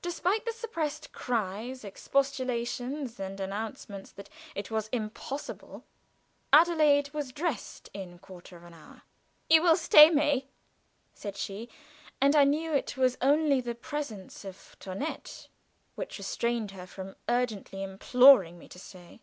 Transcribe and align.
Despite 0.00 0.46
the 0.46 0.54
suppressed 0.54 1.12
cries, 1.12 1.84
expostulations, 1.84 3.20
and 3.20 3.38
announcements 3.38 4.10
that 4.12 4.30
it 4.54 4.70
was 4.70 4.88
impossible, 4.88 5.84
Adelaide 6.50 7.12
was 7.12 7.30
dressed 7.30 7.90
in 7.92 8.18
quarter 8.18 8.56
of 8.56 8.64
an 8.64 8.72
hour. 8.72 9.02
"You 9.50 9.60
will 9.62 9.76
stay, 9.76 10.08
May?" 10.08 10.46
said 11.12 11.36
she; 11.36 11.68
and 12.22 12.34
I 12.34 12.44
knew 12.44 12.72
it 12.72 12.96
was 12.96 13.18
only 13.20 13.60
the 13.60 13.74
presence 13.74 14.46
of 14.46 14.78
Toinette 14.80 15.48
which 15.94 16.16
restrained 16.16 16.70
her 16.70 16.86
from 16.86 17.14
urgently 17.28 17.82
imploring 17.82 18.58
me 18.58 18.68
to 18.68 18.78
stay. 18.78 19.20